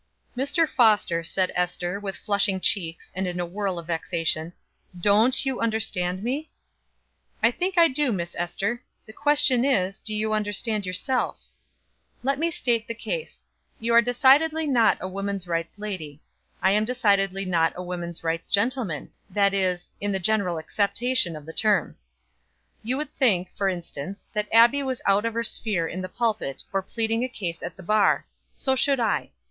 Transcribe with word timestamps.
"Mr. 0.35 0.67
Foster," 0.67 1.23
said 1.23 1.51
Ester, 1.53 1.99
with 1.99 2.15
flushing 2.17 2.59
cheeks, 2.59 3.11
and 3.13 3.27
in 3.27 3.39
a 3.39 3.45
whirl 3.45 3.77
of 3.77 3.85
vexation, 3.85 4.51
"don't 4.99 5.45
you 5.45 5.59
understand 5.61 6.23
me?" 6.23 6.49
"I 7.43 7.51
think 7.51 7.77
I 7.77 7.87
do, 7.87 8.11
Miss 8.11 8.35
Ester. 8.35 8.81
The 9.05 9.13
question 9.13 9.63
is, 9.63 9.99
do 9.99 10.15
you 10.15 10.33
understand 10.33 10.87
yourself? 10.87 11.45
Let 12.23 12.39
me 12.39 12.49
state 12.49 12.87
the 12.87 12.95
case. 12.95 13.45
You 13.79 13.93
are 13.93 14.01
decidedly 14.01 14.65
not 14.65 14.97
a 15.01 15.07
woman's 15.07 15.45
rights 15.45 15.77
lady. 15.77 16.19
I 16.63 16.71
am 16.71 16.83
decidedly 16.83 17.45
not 17.45 17.71
a 17.75 17.83
woman's 17.83 18.23
rights 18.23 18.47
gentleman 18.47 19.11
that 19.29 19.53
is, 19.53 19.91
in 20.01 20.11
the 20.11 20.19
general 20.19 20.57
acceptation 20.57 21.35
of 21.35 21.45
that 21.45 21.57
term. 21.57 21.95
You 22.81 22.97
would 22.97 23.11
think, 23.11 23.49
for 23.55 23.69
instance, 23.69 24.27
that 24.33 24.49
Abbie 24.51 24.81
was 24.81 25.03
out 25.05 25.25
of 25.25 25.35
her 25.35 25.43
sphere 25.43 25.85
in 25.87 26.01
the 26.01 26.09
pulpit 26.09 26.63
or 26.73 26.81
pleading 26.81 27.23
a 27.23 27.29
case 27.29 27.61
at 27.61 27.75
the 27.75 27.83
bar. 27.83 28.25
So 28.51 28.75
should 28.75 28.99
I. 28.99 29.29